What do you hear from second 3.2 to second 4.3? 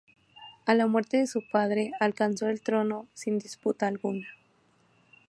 disputa alguna.